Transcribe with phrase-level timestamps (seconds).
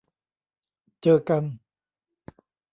[1.01, 1.43] เจอกัน